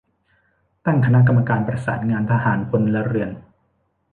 [0.85, 3.29] ตั้งคณะกรรมการประสานงานทหาร-พลเรือน